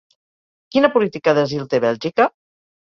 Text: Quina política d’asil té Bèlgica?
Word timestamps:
Quina 0.75 0.91
política 0.97 1.37
d’asil 1.41 1.71
té 1.75 1.85
Bèlgica? 1.89 2.33